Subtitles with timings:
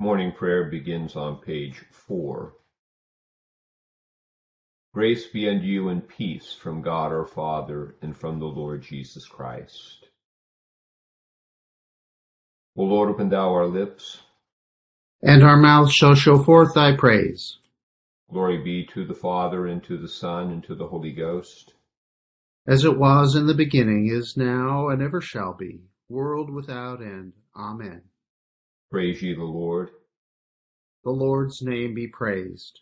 [0.00, 2.52] Morning prayer begins on page 4.
[4.94, 9.26] Grace be unto you and peace from God our Father and from the Lord Jesus
[9.26, 10.06] Christ.
[12.76, 14.22] O Lord, open thou our lips.
[15.20, 17.58] And our mouth shall show forth thy praise.
[18.30, 21.74] Glory be to the Father, and to the Son, and to the Holy Ghost.
[22.68, 27.32] As it was in the beginning, is now, and ever shall be, world without end.
[27.56, 28.02] Amen.
[28.90, 29.90] Praise ye the Lord.
[31.04, 32.80] The Lord's name be praised.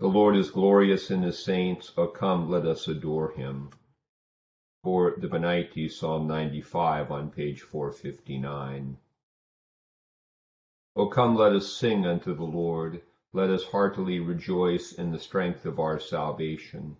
[0.00, 1.92] The Lord is glorious in his saints.
[1.98, 3.68] O come, let us adore him.
[4.82, 8.96] For the Venite, Psalm 95 on page 459.
[10.96, 13.02] O come, let us sing unto the Lord.
[13.34, 16.96] Let us heartily rejoice in the strength of our salvation.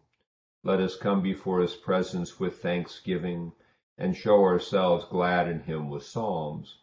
[0.62, 3.52] Let us come before his presence with thanksgiving,
[3.96, 6.82] and show ourselves glad in him with psalms.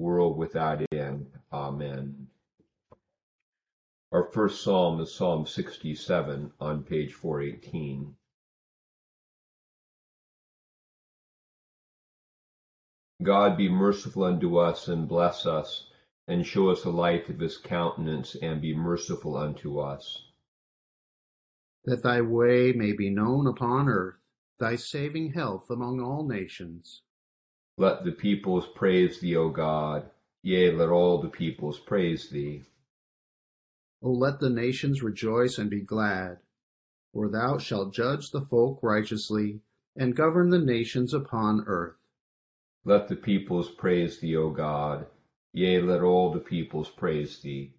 [0.00, 1.26] world without end.
[1.52, 2.26] Amen.
[4.12, 8.16] Our first psalm is Psalm 67 on page 418.
[13.22, 15.86] God be merciful unto us and bless us,
[16.26, 20.24] and show us the light of his countenance, and be merciful unto us.
[21.84, 24.16] That thy way may be known upon earth,
[24.58, 27.02] thy saving health among all nations.
[27.80, 30.10] Let the peoples praise thee, O God.
[30.42, 32.64] Yea, let all the peoples praise thee.
[34.02, 36.40] O let the nations rejoice and be glad.
[37.14, 39.60] For thou shalt judge the folk righteously,
[39.96, 41.96] and govern the nations upon earth.
[42.84, 45.06] Let the peoples praise thee, O God.
[45.54, 47.72] Yea, let all the peoples praise thee.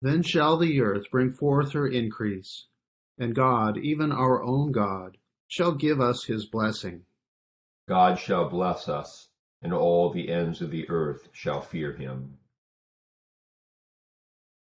[0.00, 2.64] Then shall the earth bring forth her increase,
[3.18, 7.04] and God, even our own God, shall give us his blessing.
[7.88, 9.28] God shall bless us,
[9.62, 12.36] and all the ends of the earth shall fear him.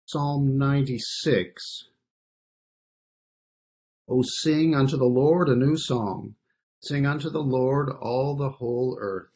[0.05, 1.89] Psalm 96
[4.09, 6.37] O sing unto the Lord a new song.
[6.81, 9.33] Sing unto the Lord all the whole earth.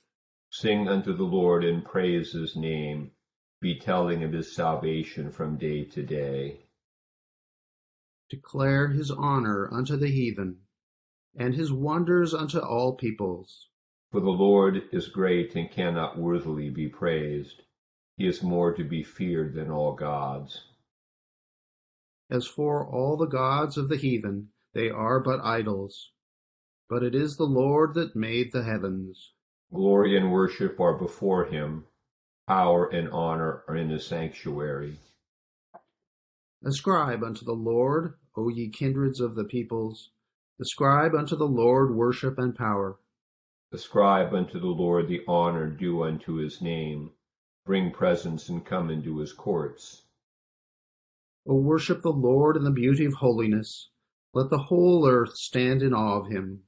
[0.52, 3.10] Sing unto the Lord and praise his name.
[3.60, 6.60] Be telling of his salvation from day to day.
[8.30, 10.58] Declare his honor unto the heathen,
[11.36, 13.69] and his wonders unto all peoples.
[14.10, 17.62] For the Lord is great and cannot worthily be praised.
[18.16, 20.64] He is more to be feared than all gods.
[22.28, 26.10] As for all the gods of the heathen, they are but idols.
[26.88, 29.32] But it is the Lord that made the heavens.
[29.72, 31.84] Glory and worship are before him.
[32.48, 34.98] Power and honor are in his sanctuary.
[36.64, 40.10] Ascribe unto the Lord, O ye kindreds of the peoples.
[40.60, 42.98] Ascribe unto the Lord worship and power.
[43.72, 47.12] Ascribe unto the Lord the honor due unto his name.
[47.64, 50.02] Bring presents and come into his courts.
[51.46, 53.90] O worship the Lord in the beauty of holiness.
[54.34, 56.64] Let the whole earth stand in awe of him.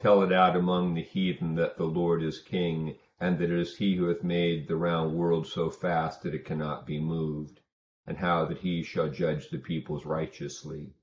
[0.00, 3.76] Tell it out among the heathen that the Lord is king, and that it is
[3.76, 7.60] he who hath made the round world so fast that it cannot be moved,
[8.06, 10.94] and how that he shall judge the peoples righteously.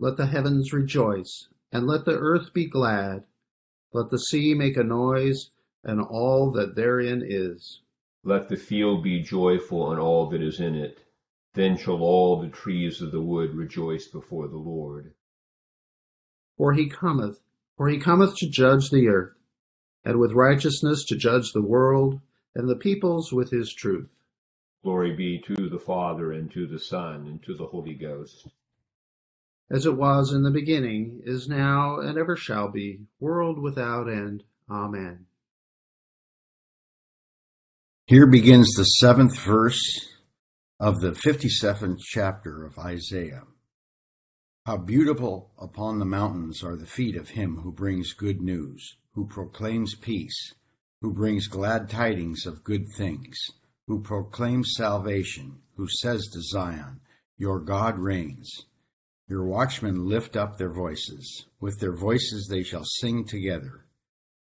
[0.00, 3.24] Let the heavens rejoice, and let the earth be glad.
[3.92, 5.50] Let the sea make a noise,
[5.84, 7.80] and all that therein is.
[8.24, 11.00] Let the field be joyful, and all that is in it.
[11.54, 15.12] Then shall all the trees of the wood rejoice before the Lord.
[16.56, 17.40] For he cometh,
[17.76, 19.36] for he cometh to judge the earth,
[20.04, 22.20] and with righteousness to judge the world,
[22.54, 24.08] and the peoples with his truth.
[24.82, 28.48] Glory be to the Father, and to the Son, and to the Holy Ghost.
[29.70, 34.44] As it was in the beginning, is now, and ever shall be, world without end.
[34.70, 35.26] Amen.
[38.06, 39.80] Here begins the seventh verse
[40.78, 43.44] of the 57th chapter of Isaiah.
[44.66, 49.26] How beautiful upon the mountains are the feet of him who brings good news, who
[49.26, 50.54] proclaims peace,
[51.00, 53.36] who brings glad tidings of good things,
[53.86, 57.00] who proclaims salvation, who says to Zion,
[57.36, 58.66] Your God reigns.
[59.28, 61.46] Your watchmen lift up their voices.
[61.60, 63.86] With their voices they shall sing together,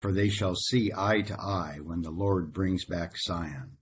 [0.00, 3.78] for they shall see eye to eye when the Lord brings back Zion.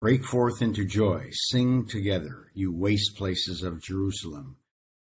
[0.00, 4.56] Break forth into joy, sing together, you waste places of Jerusalem.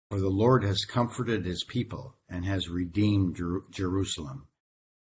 [0.09, 4.47] For the Lord has comforted his people and has redeemed Jer- Jerusalem.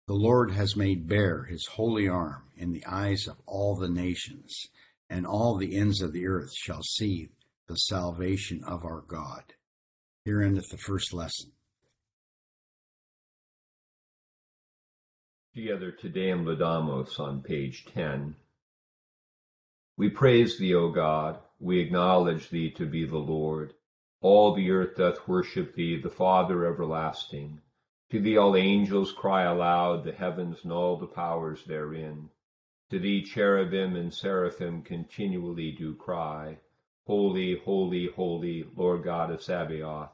[0.08, 4.66] The Lord has made bare his holy arm in the eyes of all the nations,
[5.08, 7.28] and all the ends of the earth shall see
[7.68, 9.54] the salvation of our God.
[10.24, 11.52] Here endeth the first lesson.
[15.54, 18.34] Together Te Deum Laudamus on page 10.
[19.98, 23.74] We praise thee, O God, we acknowledge thee to be the Lord.
[24.22, 27.60] All the earth doth worship thee, the Father everlasting.
[28.10, 32.30] To thee all angels cry aloud, the heavens and all the powers therein.
[32.88, 36.60] To thee cherubim and seraphim continually do cry.
[37.06, 40.13] Holy, holy, holy, Lord God of Sabaoth.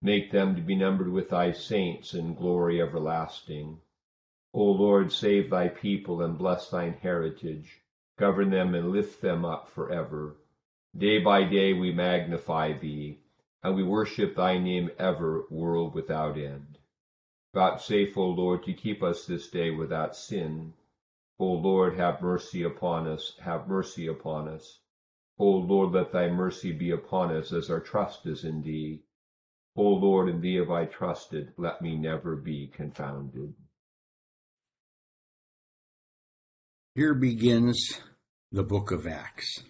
[0.00, 3.80] Make them to be numbered with thy saints in glory everlasting.
[4.54, 7.82] O Lord, save thy people and bless thine heritage.
[8.16, 10.36] Govern them and lift them up for forever.
[10.96, 13.20] Day by day we magnify thee,
[13.62, 16.78] and we worship thy name ever, world without end.
[17.52, 20.74] Vouchsafe, O Lord, to keep us this day without sin.
[21.38, 24.80] O Lord, have mercy upon us, have mercy upon us.
[25.38, 29.02] O Lord, let thy mercy be upon us as our trust is in thee.
[29.78, 33.54] O Lord, in thee have I trusted, let me never be confounded.
[36.96, 38.00] Here begins
[38.50, 39.62] the book of Acts.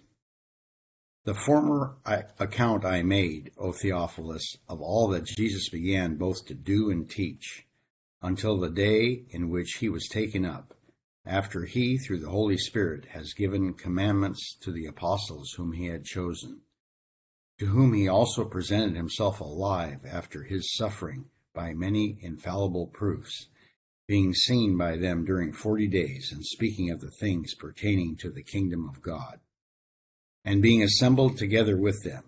[1.25, 1.97] The former
[2.39, 7.67] account I made, O Theophilus, of all that Jesus began both to do and teach,
[8.19, 10.73] until the day in which he was taken up,
[11.23, 16.03] after he, through the Holy Spirit, has given commandments to the apostles whom he had
[16.03, 16.61] chosen,
[17.59, 23.47] to whom he also presented himself alive after his suffering by many infallible proofs
[24.07, 28.41] being seen by them during forty days, and speaking of the things pertaining to the
[28.41, 29.39] kingdom of God.
[30.43, 32.23] And being assembled together with them,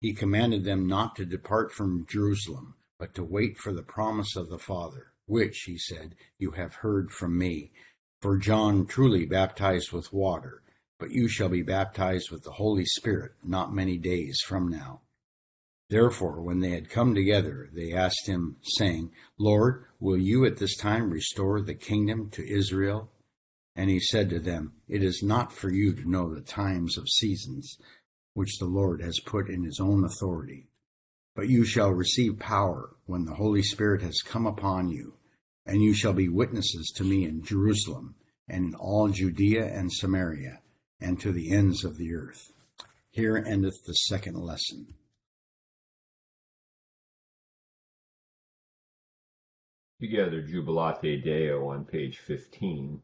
[0.00, 4.48] he commanded them not to depart from Jerusalem, but to wait for the promise of
[4.48, 7.70] the Father, which, he said, you have heard from me.
[8.20, 10.62] For John truly baptized with water,
[11.00, 15.00] but you shall be baptized with the Holy Spirit not many days from now.
[15.88, 20.76] Therefore, when they had come together, they asked him, saying, Lord, will you at this
[20.76, 23.10] time restore the kingdom to Israel?
[23.74, 27.08] And he said to them, It is not for you to know the times of
[27.08, 27.76] seasons
[28.34, 30.68] which the Lord has put in his own authority,
[31.34, 35.14] but you shall receive power when the Holy Spirit has come upon you,
[35.66, 38.14] and you shall be witnesses to me in Jerusalem
[38.48, 40.60] and in all Judea and Samaria,
[41.00, 42.52] and to the ends of the earth.
[43.10, 44.94] Here endeth the second lesson.
[50.00, 53.02] Together, Jubilate Deo on page 15.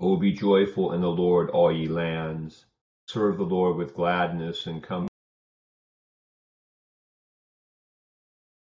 [0.00, 2.66] O be joyful in the Lord, all ye lands.
[3.08, 5.08] Serve the Lord with gladness and come.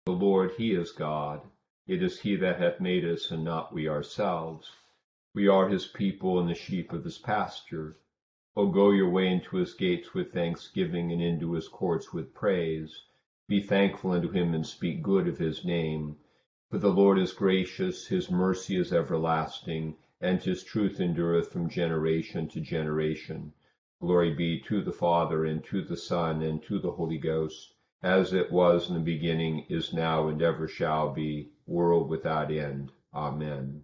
[0.05, 1.41] The Lord, He is God.
[1.87, 4.69] It is He that hath made us, and not we ourselves.
[5.33, 7.97] We are His people and the sheep of His pasture.
[8.55, 13.03] O go your way into His gates with thanksgiving, and into His courts with praise.
[13.47, 16.17] Be thankful unto Him, and speak good of His name.
[16.71, 22.47] For the Lord is gracious, his mercy is everlasting, and his truth endureth from generation
[22.47, 23.51] to generation.
[23.99, 28.31] Glory be to the Father, and to the Son, and to the Holy Ghost, as
[28.31, 32.93] it was in the beginning, is now, and ever shall be, world without end.
[33.13, 33.83] Amen.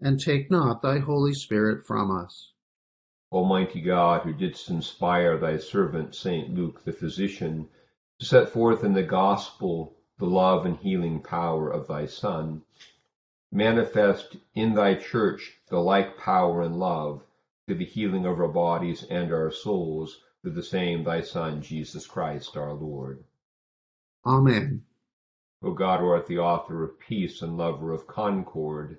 [0.00, 2.52] and take not thy Holy Spirit from us.
[3.32, 6.54] Almighty God, who didst inspire thy servant St.
[6.54, 7.68] Luke the physician
[8.20, 12.62] to set forth in the gospel the love and healing power of thy Son,
[13.52, 17.22] manifest in thy church the like power and love
[17.68, 22.06] to the healing of our bodies and our souls through the same thy Son, Jesus
[22.06, 23.24] Christ our Lord.
[24.24, 24.84] Amen.
[25.62, 28.98] O God, who art the author of peace and lover of concord,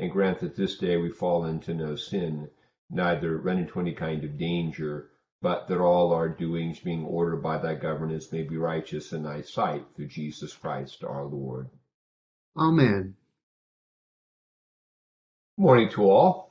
[0.00, 2.48] and grant that this day we fall into no sin,
[2.88, 5.10] neither run into any kind of danger,
[5.42, 9.42] but that all our doings, being ordered by thy governance, may be righteous in thy
[9.42, 11.68] sight, through Jesus Christ our Lord.
[12.56, 13.14] Amen.
[15.58, 16.50] Morning to all.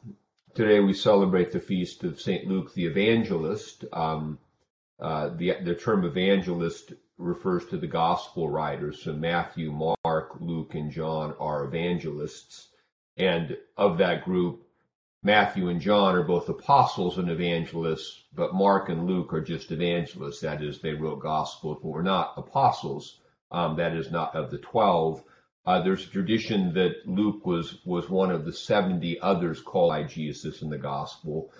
[0.53, 2.48] Today we celebrate the feast of St.
[2.48, 3.86] Luke the Evangelist.
[3.91, 4.38] Um,
[5.00, 9.01] uh, the, the term evangelist refers to the gospel writers.
[9.01, 12.68] So Matthew, Mark, Luke, and John are evangelists.
[13.19, 14.65] And of that group,
[15.21, 20.39] Matthew and John are both apostles and evangelists, but Mark and Luke are just evangelists.
[20.39, 23.19] That is, they wrote gospels, but were not apostles.
[23.51, 25.21] Um, that is not of the twelve.
[25.65, 30.03] Uh, there's a tradition that Luke was was one of the seventy others called by
[30.03, 31.51] Jesus in the gospel.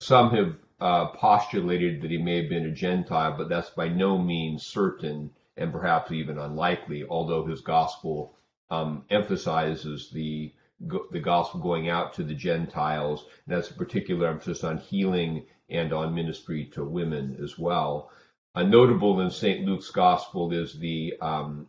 [0.00, 4.16] Some have uh, postulated that he may have been a Gentile, but that's by no
[4.18, 7.04] means certain, and perhaps even unlikely.
[7.08, 8.36] Although his gospel
[8.70, 13.24] um, emphasizes the the gospel going out to the Gentiles.
[13.46, 18.10] And that's a particular emphasis on healing and on ministry to women as well.
[18.54, 19.64] Uh, notable in St.
[19.64, 21.68] Luke's gospel is the um,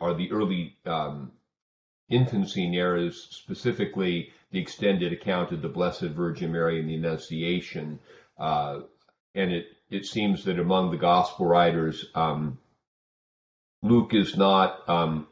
[0.00, 1.32] are the early um,
[2.08, 7.98] infancy narratives, specifically the extended account of the Blessed Virgin Mary and the Annunciation.
[8.38, 8.80] Uh,
[9.34, 12.58] and it, it seems that among the gospel writers, um,
[13.82, 15.26] Luke is not um,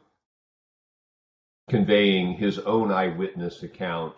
[1.69, 4.15] conveying his own eyewitness account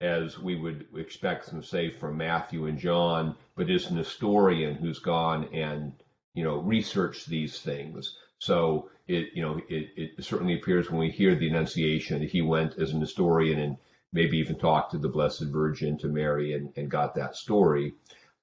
[0.00, 4.98] as we would expect them say from Matthew and John, but is an historian who's
[4.98, 5.92] gone and
[6.34, 8.16] you know researched these things.
[8.38, 12.42] So it you know it, it certainly appears when we hear the Annunciation that he
[12.42, 13.76] went as an historian and
[14.12, 17.94] maybe even talked to the Blessed Virgin to Mary and, and got that story.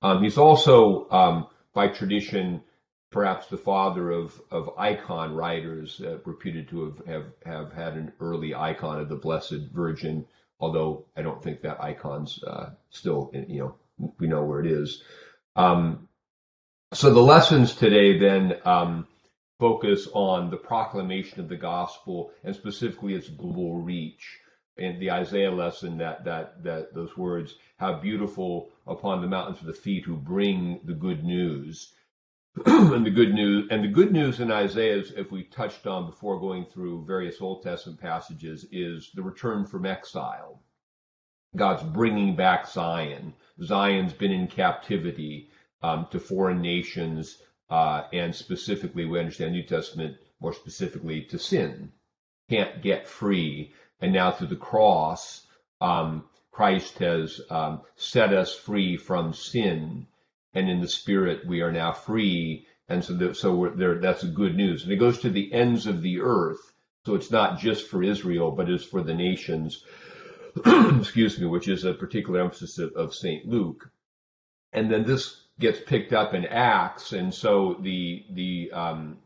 [0.01, 2.61] Um, he's also um, by tradition
[3.09, 8.11] perhaps the father of, of icon writers, uh, reputed to have, have, have had an
[8.19, 10.25] early icon of the Blessed Virgin,
[10.59, 13.75] although I don't think that icon's uh, still, you know,
[14.19, 15.03] we know where it is.
[15.55, 16.07] Um,
[16.93, 19.07] so the lessons today then um,
[19.59, 24.39] focus on the proclamation of the gospel and specifically its global reach.
[24.77, 29.65] And the Isaiah lesson that that that those words, how beautiful upon the mountains of
[29.65, 31.93] the feet who bring the good news
[32.65, 36.07] and the good news and the good news in Isaiah, as if we touched on
[36.07, 40.59] before going through various Old Testament passages, is the return from exile.
[41.55, 43.33] God's bringing back Zion.
[43.63, 45.49] Zion's been in captivity
[45.83, 47.37] um, to foreign nations,
[47.69, 51.91] uh, and specifically, we understand New Testament more specifically to sin.
[52.49, 55.45] Can't get free, and now through the cross,
[55.79, 60.07] um, Christ has um, set us free from sin
[60.57, 62.65] and in the spirit we are now free.
[62.89, 64.83] And so, the, so there, that's good news.
[64.83, 66.73] And it goes to the ends of the earth.
[67.05, 69.83] So it's not just for Israel, but it's for the nations.
[70.99, 73.45] excuse me, which is a particular emphasis of, of St.
[73.45, 73.89] Luke.
[74.73, 79.17] And then this gets picked up in Acts, and so the the um,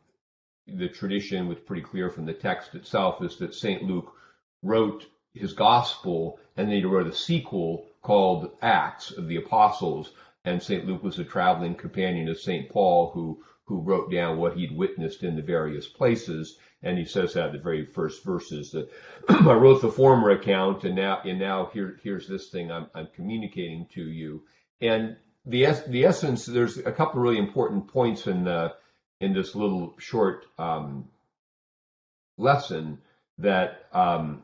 [0.67, 3.83] the tradition, was pretty clear from the text itself, is that St.
[3.83, 4.13] Luke
[4.61, 10.11] wrote his gospel, and then he wrote a sequel called Acts of the Apostles,
[10.43, 10.85] and St.
[10.85, 12.69] Luke was a traveling companion of St.
[12.69, 16.57] Paul who who wrote down what he'd witnessed in the various places.
[16.83, 18.89] And he says that the very first verses that
[19.29, 23.07] I wrote the former account, and now and now here here's this thing I'm I'm
[23.15, 24.43] communicating to you.
[24.81, 28.73] And the the essence there's a couple of really important points in the
[29.19, 31.07] in this little short um,
[32.37, 32.99] lesson
[33.37, 34.41] that um,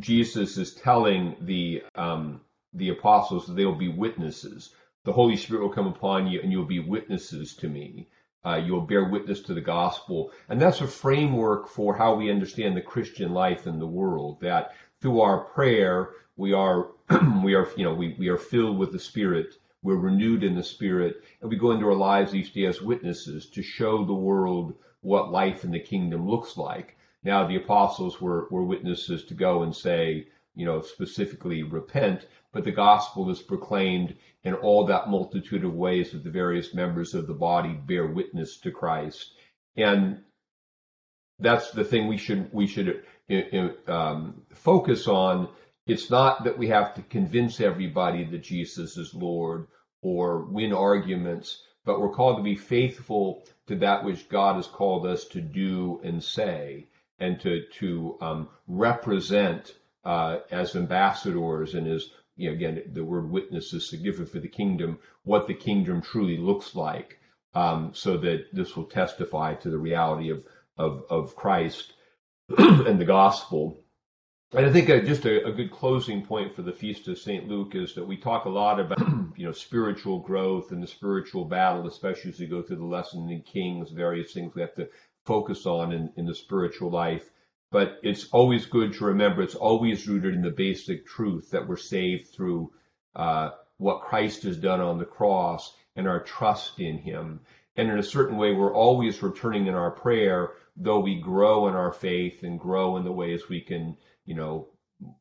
[0.00, 2.40] Jesus is telling the um,
[2.74, 6.52] the apostles that they will be witnesses the Holy Spirit will come upon you and
[6.52, 8.08] you'll be witnesses to me.
[8.44, 10.30] Uh, you'll bear witness to the gospel.
[10.48, 14.72] And that's a framework for how we understand the Christian life in the world, that
[15.00, 16.88] through our prayer, we are,
[17.44, 19.54] we are, you know, we, we are filled with the Spirit.
[19.82, 23.48] We're renewed in the Spirit and we go into our lives each day as witnesses
[23.50, 26.96] to show the world what life in the kingdom looks like.
[27.22, 30.28] Now, the apostles were, were witnesses to go and say,
[30.60, 36.12] you know, specifically repent, but the gospel is proclaimed in all that multitude of ways
[36.12, 39.32] that the various members of the body bear witness to Christ.
[39.78, 40.20] And
[41.38, 43.04] that's the thing we should we should
[43.86, 45.48] um, focus on.
[45.86, 49.66] It's not that we have to convince everybody that Jesus is Lord
[50.02, 55.06] or win arguments, but we're called to be faithful to that which God has called
[55.06, 62.10] us to do and say, and to to um, represent uh, as ambassadors and as
[62.36, 66.38] you know, again, the word witness is significant for the kingdom, what the kingdom truly
[66.38, 67.18] looks like,
[67.54, 70.44] um, so that this will testify to the reality of,
[70.78, 71.92] of, of Christ
[72.58, 73.84] and the gospel.
[74.52, 77.46] And I think uh, just a, a, good closing point for the Feast of St.
[77.46, 78.98] Luke is that we talk a lot about,
[79.36, 83.28] you know, spiritual growth and the spiritual battle, especially as we go through the lesson
[83.30, 84.88] in Kings, various things we have to
[85.24, 87.30] focus on in, in the spiritual life.
[87.70, 91.76] But it's always good to remember it's always rooted in the basic truth that we're
[91.76, 92.72] saved through
[93.14, 97.40] uh, what Christ has done on the cross and our trust in Him.
[97.76, 101.74] And in a certain way, we're always returning in our prayer, though we grow in
[101.74, 104.68] our faith and grow in the ways we can, you know,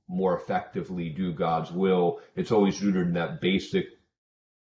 [0.07, 2.19] more effectively do God's will.
[2.35, 3.85] It's always rooted in that basic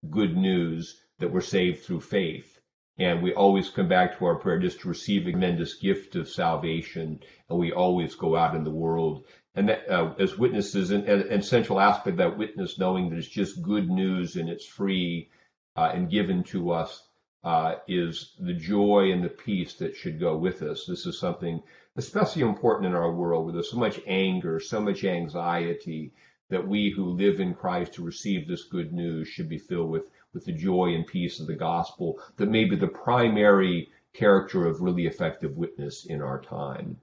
[0.10, 2.61] good news that we're saved through faith.
[3.02, 6.30] And we always come back to our prayer just to receive a tremendous gift of
[6.30, 7.20] salvation.
[7.50, 11.80] And we always go out in the world and that, uh, as witnesses, and, central
[11.80, 15.30] aspect of that witness, knowing that it's just good news and it's free
[15.76, 17.08] uh, and given to us,
[17.44, 20.86] uh, is the joy and the peace that should go with us.
[20.86, 21.64] This is something
[21.96, 26.14] especially important in our world where there's so much anger, so much anxiety,
[26.52, 30.12] that we who live in Christ to receive this good news should be filled with
[30.34, 34.82] with the joy and peace of the gospel that may be the primary character of
[34.82, 37.00] really effective witness in our time.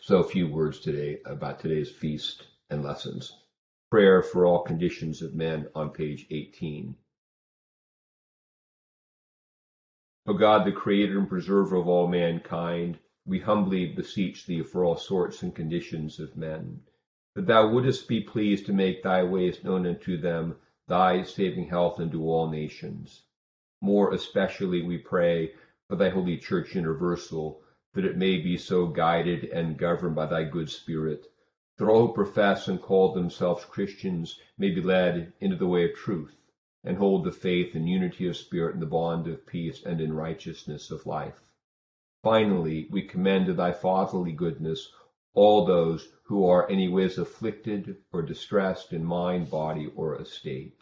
[0.00, 3.38] So, a few words today about today's feast and lessons.
[3.90, 6.96] Prayer for all conditions of men on page 18.
[10.26, 14.96] O God, the creator and preserver of all mankind, we humbly beseech thee for all
[14.96, 16.80] sorts and conditions of men,
[17.34, 21.98] that thou wouldest be pleased to make thy ways known unto them thy saving health
[21.98, 23.22] into all nations.
[23.80, 25.54] More especially we pray
[25.88, 27.62] for thy holy church universal,
[27.94, 31.26] that it may be so guided and governed by thy good spirit,
[31.78, 35.94] that all who profess and call themselves Christians may be led into the way of
[35.94, 36.36] truth,
[36.84, 40.12] and hold the faith and unity of spirit in the bond of peace and in
[40.12, 41.40] righteousness of life.
[42.22, 44.92] Finally, we commend to thy fatherly goodness
[45.34, 50.81] all those who are anyways afflicted or distressed in mind, body, or estate.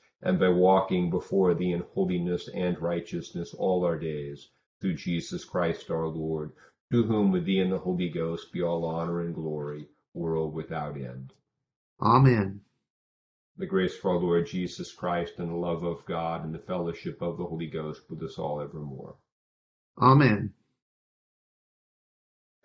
[0.23, 5.89] and by walking before thee in holiness and righteousness all our days, through Jesus Christ
[5.91, 6.53] our Lord,
[6.91, 10.97] to whom with thee and the Holy Ghost be all honor and glory, world without
[10.97, 11.33] end.
[12.01, 12.61] Amen.
[13.57, 17.21] The grace of our Lord Jesus Christ and the love of God and the fellowship
[17.21, 19.15] of the Holy Ghost with us all evermore.
[20.01, 20.53] Amen.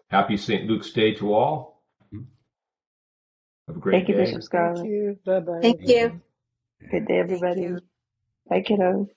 [0.09, 0.69] Happy St.
[0.69, 1.83] Luke's Day to all.
[2.14, 2.25] Mm-hmm.
[3.69, 4.25] Have a great Thank you, day.
[4.25, 4.77] Bishop Scarlett.
[4.79, 5.19] Thank you.
[5.27, 5.61] Bye bye.
[5.62, 6.23] Thank you.
[6.81, 7.69] Good day, everybody.
[8.49, 9.09] Bye, kiddos.